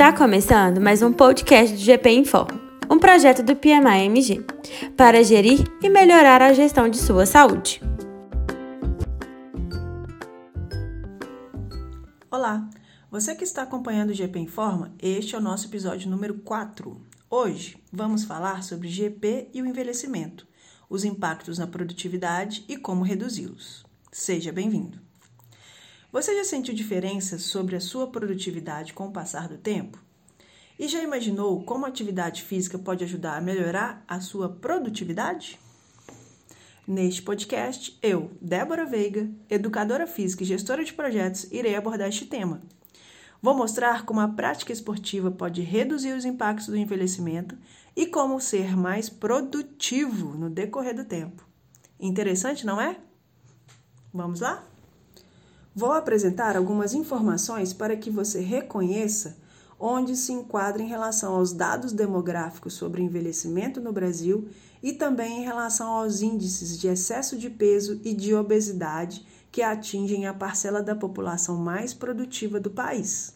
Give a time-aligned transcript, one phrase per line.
[0.00, 2.58] Está começando mais um podcast do GP Informa,
[2.88, 4.42] um projeto do PMI-MG,
[4.96, 7.82] para gerir e melhorar a gestão de sua saúde.
[12.30, 12.66] Olá,
[13.10, 16.98] você que está acompanhando o GP Informa, este é o nosso episódio número 4.
[17.28, 20.48] Hoje vamos falar sobre GP e o envelhecimento,
[20.88, 23.84] os impactos na produtividade e como reduzi-los.
[24.10, 25.09] Seja bem-vindo!
[26.12, 30.02] Você já sentiu diferença sobre a sua produtividade com o passar do tempo?
[30.76, 35.56] E já imaginou como a atividade física pode ajudar a melhorar a sua produtividade?
[36.84, 42.60] Neste podcast, eu, Débora Veiga, educadora física e gestora de projetos, irei abordar este tema.
[43.40, 47.56] Vou mostrar como a prática esportiva pode reduzir os impactos do envelhecimento
[47.94, 51.46] e como ser mais produtivo no decorrer do tempo.
[52.00, 52.96] Interessante, não é?
[54.12, 54.69] Vamos lá?
[55.74, 59.36] Vou apresentar algumas informações para que você reconheça
[59.78, 64.48] onde se enquadra em relação aos dados demográficos sobre envelhecimento no Brasil
[64.82, 70.26] e também em relação aos índices de excesso de peso e de obesidade que atingem
[70.26, 73.34] a parcela da população mais produtiva do país.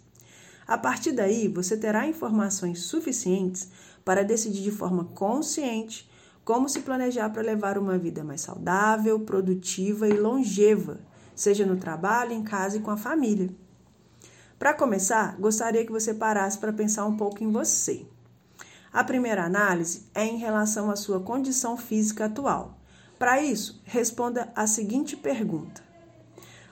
[0.67, 3.69] A partir daí, você terá informações suficientes
[4.05, 6.11] para decidir de forma consciente
[6.45, 10.99] como se planejar para levar uma vida mais saudável, produtiva e longeva
[11.35, 13.51] seja no trabalho, em casa e com a família.
[14.59, 18.07] Para começar, gostaria que você parasse para pensar um pouco em você.
[18.93, 22.79] A primeira análise é em relação à sua condição física atual.
[23.19, 25.83] Para isso, responda a seguinte pergunta: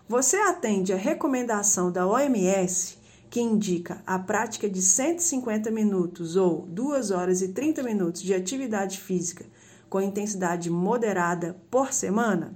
[0.09, 7.11] Você atende a recomendação da OMS que indica a prática de 150 minutos ou 2
[7.11, 9.45] horas e 30 minutos de atividade física
[9.89, 12.55] com intensidade moderada por semana?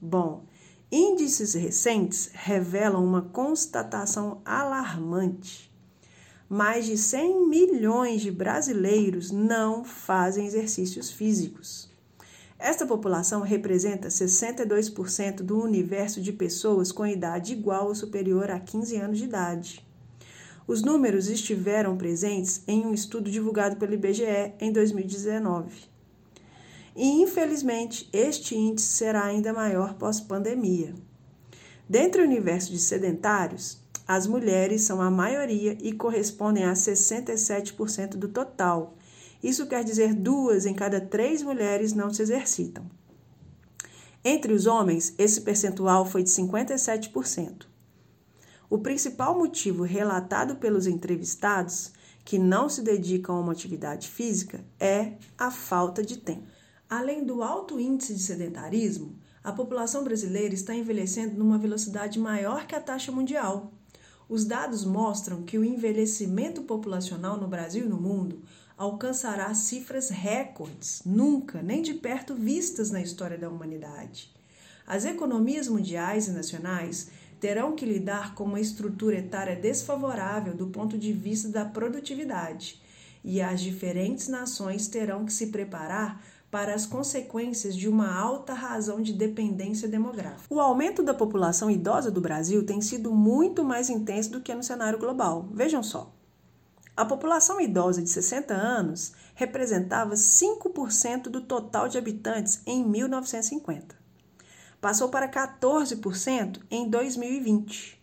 [0.00, 0.44] Bom,
[0.92, 5.72] Índices recentes revelam uma constatação alarmante.
[6.48, 11.88] Mais de 100 milhões de brasileiros não fazem exercícios físicos.
[12.58, 18.96] Esta população representa 62% do universo de pessoas com idade igual ou superior a 15
[18.96, 19.86] anos de idade.
[20.66, 25.89] Os números estiveram presentes em um estudo divulgado pelo IBGE em 2019
[26.94, 30.94] e, infelizmente, este índice será ainda maior pós-pandemia.
[31.88, 38.28] Dentre o universo de sedentários, as mulheres são a maioria e correspondem a 67% do
[38.28, 38.96] total.
[39.42, 42.84] Isso quer dizer duas em cada três mulheres não se exercitam.
[44.24, 47.66] Entre os homens, esse percentual foi de 57%.
[48.68, 51.92] O principal motivo relatado pelos entrevistados
[52.24, 56.59] que não se dedicam a uma atividade física é a falta de tempo.
[56.90, 59.14] Além do alto índice de sedentarismo,
[59.44, 63.72] a população brasileira está envelhecendo numa velocidade maior que a taxa mundial.
[64.28, 68.42] Os dados mostram que o envelhecimento populacional no Brasil e no mundo
[68.76, 74.28] alcançará cifras recordes, nunca nem de perto vistas na história da humanidade.
[74.84, 77.08] As economias mundiais e nacionais
[77.38, 82.82] terão que lidar com uma estrutura etária desfavorável do ponto de vista da produtividade,
[83.22, 89.00] e as diferentes nações terão que se preparar para as consequências de uma alta razão
[89.00, 90.52] de dependência demográfica.
[90.52, 94.62] O aumento da população idosa do Brasil tem sido muito mais intenso do que no
[94.62, 95.48] cenário global.
[95.52, 96.12] Vejam só.
[96.96, 103.94] A população idosa de 60 anos representava 5% do total de habitantes em 1950.
[104.80, 108.00] Passou para 14% em 2020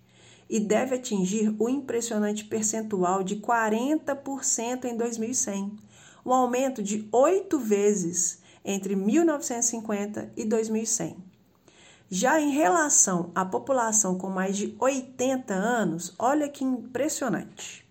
[0.50, 5.87] e deve atingir o impressionante percentual de 40% em 2100
[6.28, 11.16] um aumento de oito vezes entre 1950 e 2100.
[12.10, 17.88] Já em relação à população com mais de 80 anos, olha que impressionante.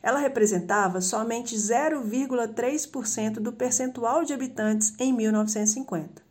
[0.00, 6.22] Ela representava somente 0,3% do percentual de habitantes em 1950.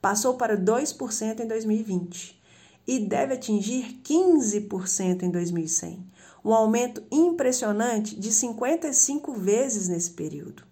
[0.00, 2.38] Passou para 2% em 2020
[2.86, 6.06] e deve atingir 15% em 2100,
[6.46, 10.62] um aumento impressionante de 55 vezes nesse período.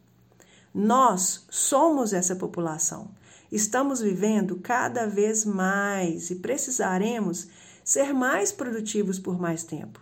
[0.72, 3.10] Nós somos essa população.
[3.50, 7.48] Estamos vivendo cada vez mais e precisaremos
[7.82, 10.00] ser mais produtivos por mais tempo.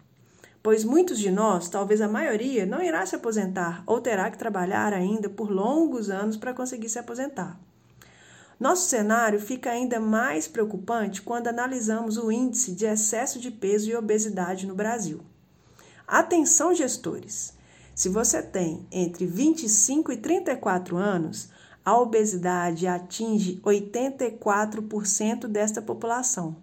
[0.62, 4.92] Pois muitos de nós, talvez a maioria, não irá se aposentar ou terá que trabalhar
[4.92, 7.58] ainda por longos anos para conseguir se aposentar.
[8.60, 13.96] Nosso cenário fica ainda mais preocupante quando analisamos o índice de excesso de peso e
[13.96, 15.31] obesidade no Brasil.
[16.12, 17.54] Atenção, gestores!
[17.94, 21.48] Se você tem entre 25 e 34 anos,
[21.82, 26.54] a obesidade atinge 84% desta população.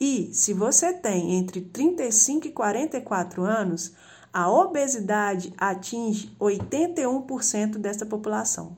[0.00, 3.92] E se você tem entre 35 e 44 anos,
[4.32, 8.74] a obesidade atinge 81% desta população.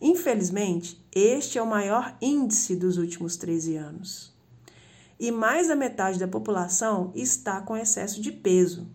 [0.00, 4.32] Infelizmente, este é o maior índice dos últimos 13 anos.
[5.18, 8.86] E mais da metade da população está com excesso de peso.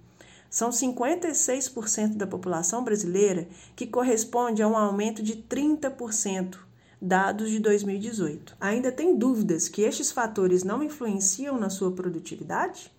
[0.51, 6.57] São 56% da população brasileira, que corresponde a um aumento de 30%,
[7.01, 8.57] dados de 2018.
[8.59, 12.91] Ainda tem dúvidas que estes fatores não influenciam na sua produtividade?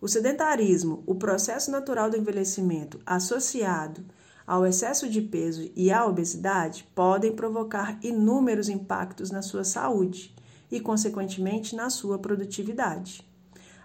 [0.00, 4.04] O sedentarismo, o processo natural do envelhecimento associado
[4.44, 10.34] ao excesso de peso e à obesidade podem provocar inúmeros impactos na sua saúde
[10.72, 13.24] e, consequentemente, na sua produtividade.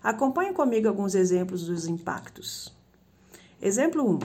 [0.01, 2.78] Acompanhe comigo alguns exemplos dos impactos.
[3.61, 4.19] Exemplo 1.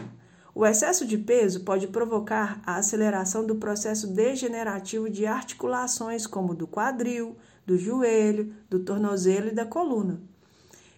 [0.54, 6.68] O excesso de peso pode provocar a aceleração do processo degenerativo de articulações como do
[6.68, 7.36] quadril,
[7.66, 10.22] do joelho, do tornozelo e da coluna.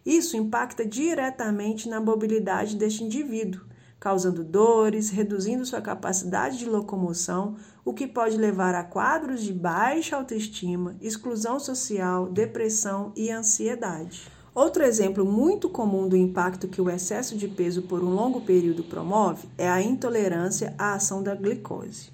[0.04, 3.62] Isso impacta diretamente na mobilidade deste indivíduo,
[3.98, 7.56] causando dores, reduzindo sua capacidade de locomoção,
[7.86, 14.35] o que pode levar a quadros de baixa autoestima, exclusão social, depressão e ansiedade.
[14.56, 18.82] Outro exemplo muito comum do impacto que o excesso de peso por um longo período
[18.82, 22.08] promove é a intolerância à ação da glicose.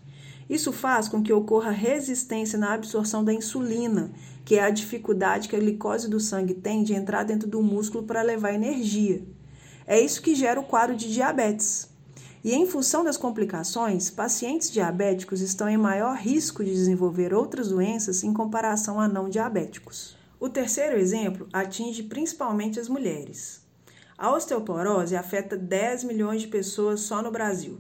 [0.50, 4.11] Isso faz com que ocorra resistência na absorção da insulina,
[4.44, 8.03] que é a dificuldade que a glicose do sangue tem de entrar dentro do músculo
[8.03, 9.23] para levar energia.
[9.87, 11.89] É isso que gera o quadro de diabetes.
[12.43, 18.25] E em função das complicações, pacientes diabéticos estão em maior risco de desenvolver outras doenças
[18.25, 20.21] em comparação a não diabéticos.
[20.43, 23.65] O terceiro exemplo atinge principalmente as mulheres.
[24.19, 27.79] A osteoporose afeta 10 milhões de pessoas só no Brasil.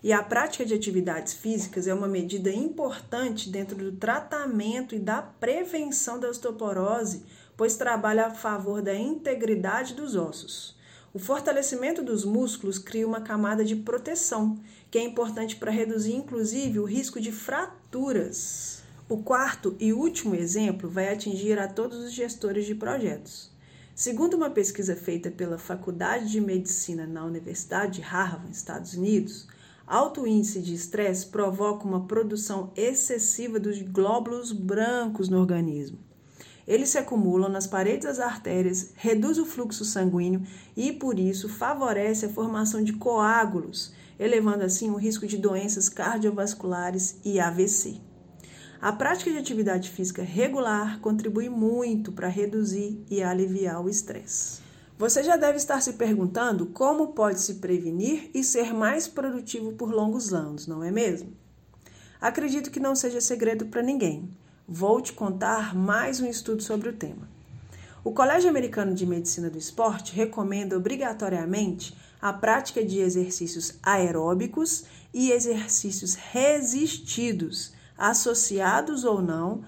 [0.00, 5.20] E a prática de atividades físicas é uma medida importante dentro do tratamento e da
[5.20, 7.24] prevenção da osteoporose,
[7.56, 10.76] pois trabalha a favor da integridade dos ossos.
[11.12, 14.56] O fortalecimento dos músculos cria uma camada de proteção,
[14.88, 18.77] que é importante para reduzir inclusive o risco de fraturas.
[19.08, 23.50] O quarto e último exemplo vai atingir a todos os gestores de projetos.
[23.94, 29.48] Segundo uma pesquisa feita pela Faculdade de Medicina na Universidade de Harvard, Estados Unidos,
[29.86, 35.98] Alto índice de estresse provoca uma produção excessiva dos glóbulos brancos no organismo.
[36.66, 40.42] Eles se acumulam nas paredes das artérias, reduz o fluxo sanguíneo
[40.76, 47.16] e, por isso, favorece a formação de coágulos, elevando assim o risco de doenças cardiovasculares
[47.24, 48.07] e AVC.
[48.80, 54.60] A prática de atividade física regular contribui muito para reduzir e aliviar o estresse.
[54.96, 59.90] Você já deve estar se perguntando como pode se prevenir e ser mais produtivo por
[59.90, 61.32] longos anos, não é mesmo?
[62.20, 64.30] Acredito que não seja segredo para ninguém.
[64.66, 67.28] Vou te contar mais um estudo sobre o tema.
[68.04, 75.32] O Colégio Americano de Medicina do Esporte recomenda obrigatoriamente a prática de exercícios aeróbicos e
[75.32, 79.62] exercícios resistidos, associados ou não,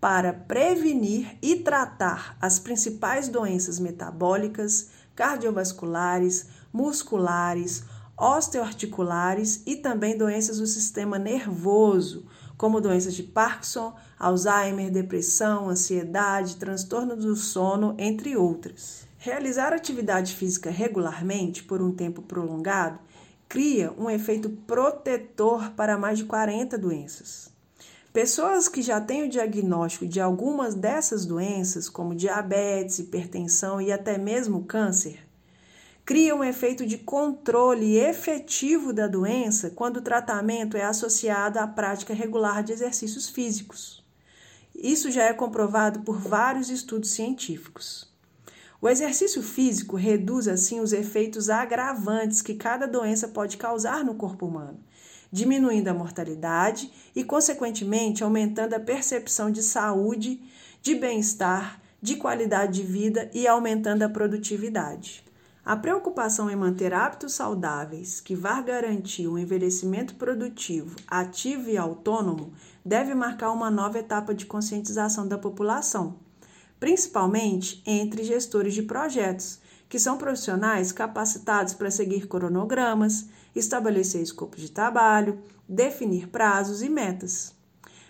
[0.00, 7.84] para prevenir e tratar as principais doenças metabólicas, cardiovasculares, musculares,
[8.16, 17.16] osteoarticulares e também doenças do sistema nervoso, como doenças de Parkinson, Alzheimer, depressão, ansiedade, transtorno
[17.16, 19.06] do sono, entre outras.
[19.18, 22.98] Realizar atividade física regularmente por um tempo prolongado
[23.48, 27.55] cria um efeito protetor para mais de 40 doenças.
[28.16, 34.16] Pessoas que já têm o diagnóstico de algumas dessas doenças, como diabetes, hipertensão e até
[34.16, 35.18] mesmo câncer,
[36.02, 42.14] criam um efeito de controle efetivo da doença quando o tratamento é associado à prática
[42.14, 44.02] regular de exercícios físicos.
[44.74, 48.10] Isso já é comprovado por vários estudos científicos.
[48.80, 54.46] O exercício físico reduz assim os efeitos agravantes que cada doença pode causar no corpo
[54.46, 54.80] humano
[55.36, 60.40] diminuindo a mortalidade e, consequentemente, aumentando a percepção de saúde,
[60.80, 65.22] de bem-estar, de qualidade de vida e aumentando a produtividade.
[65.62, 72.54] A preocupação em manter hábitos saudáveis que vá garantir um envelhecimento produtivo, ativo e autônomo
[72.82, 76.16] deve marcar uma nova etapa de conscientização da população,
[76.80, 84.70] principalmente entre gestores de projetos, que são profissionais capacitados para seguir cronogramas, estabelecer escopo de
[84.70, 85.38] trabalho,
[85.68, 87.54] definir prazos e metas.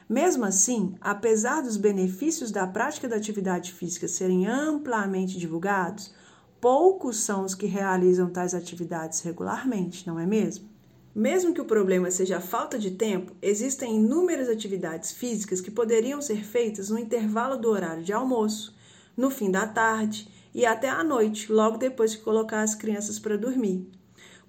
[0.09, 6.15] Mesmo assim, apesar dos benefícios da prática da atividade física serem amplamente divulgados,
[6.61, 10.69] poucos são os que realizam tais atividades regularmente, não é mesmo?
[11.15, 16.21] Mesmo que o problema seja a falta de tempo, existem inúmeras atividades físicas que poderiam
[16.21, 18.77] ser feitas no intervalo do horário de almoço,
[19.17, 23.37] no fim da tarde e até à noite, logo depois que colocar as crianças para
[23.37, 23.87] dormir.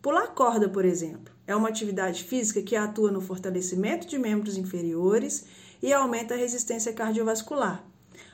[0.02, 5.46] Pular corda, por exemplo, é uma atividade física que atua no fortalecimento de membros inferiores
[5.84, 7.84] e aumenta a resistência cardiovascular.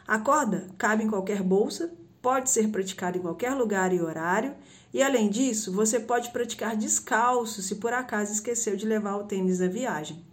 [0.05, 4.53] A corda cabe em qualquer bolsa, pode ser praticada em qualquer lugar e horário,
[4.93, 9.57] e além disso, você pode praticar descalço se por acaso esqueceu de levar o tênis
[9.57, 10.23] na viagem.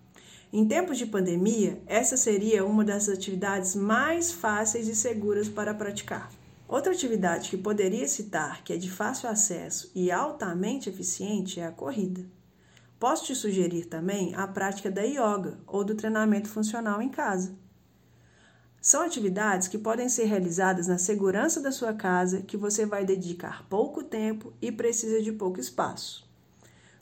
[0.52, 6.30] Em tempos de pandemia, essa seria uma das atividades mais fáceis e seguras para praticar.
[6.71, 11.73] Outra atividade que poderia citar que é de fácil acesso e altamente eficiente é a
[11.73, 12.25] corrida.
[12.97, 17.59] Posso te sugerir também a prática da yoga ou do treinamento funcional em casa.
[18.81, 23.67] São atividades que podem ser realizadas na segurança da sua casa, que você vai dedicar
[23.69, 26.31] pouco tempo e precisa de pouco espaço.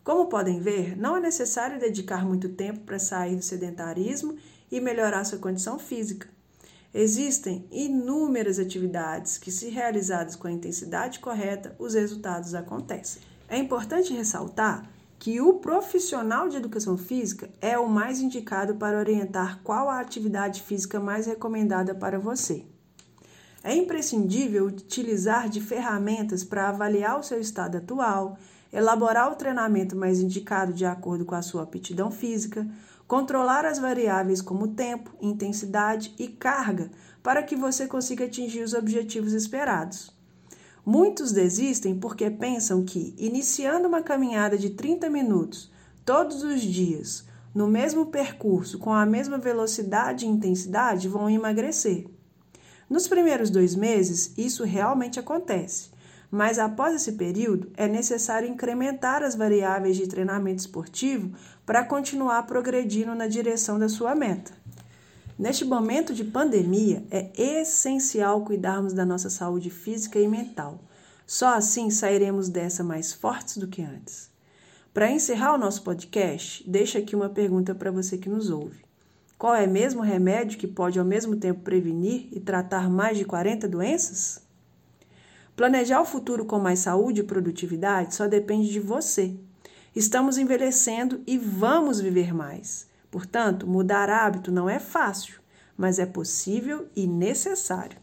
[0.03, 4.35] Como podem ver, não é necessário dedicar muito tempo para sair do sedentarismo
[4.73, 6.38] e melhorar sua condição física.
[6.93, 13.21] Existem inúmeras atividades que, se realizadas com a intensidade correta, os resultados acontecem.
[13.47, 19.61] É importante ressaltar que o profissional de educação física é o mais indicado para orientar
[19.63, 22.65] qual a atividade física mais recomendada para você.
[23.63, 28.39] É imprescindível utilizar de ferramentas para avaliar o seu estado atual,
[28.73, 32.67] elaborar o treinamento mais indicado de acordo com a sua aptidão física,
[33.09, 36.91] Controlar as variáveis como tempo, intensidade e carga
[37.23, 40.15] para que você consiga atingir os objetivos esperados.
[40.85, 45.73] Muitos desistem porque pensam que, iniciando uma caminhada de 30 minutos
[46.05, 52.07] todos os dias, no mesmo percurso, com a mesma velocidade e intensidade, vão emagrecer.
[52.91, 55.91] Nos primeiros dois meses, isso realmente acontece,
[56.31, 61.33] mas após esse período é necessário incrementar as variáveis de treinamento esportivo
[61.65, 64.53] para continuar progredindo na direção da sua meta.
[65.39, 70.81] Neste momento de pandemia, é essencial cuidarmos da nossa saúde física e mental.
[71.27, 74.29] Só assim sairemos dessa mais fortes do que antes.
[74.93, 78.85] Para encerrar o nosso podcast, deixo aqui uma pergunta para você que nos ouve.
[79.39, 83.25] Qual é mesmo o remédio que pode ao mesmo tempo prevenir e tratar mais de
[83.25, 84.48] 40 doenças?
[85.59, 89.35] Planejar o futuro com mais saúde e produtividade só depende de você.
[89.93, 92.87] Estamos envelhecendo e vamos viver mais.
[93.11, 95.41] Portanto, mudar hábito não é fácil,
[95.77, 97.99] mas é possível e necessário.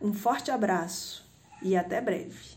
[0.00, 1.24] Um forte abraço
[1.62, 2.55] e até breve.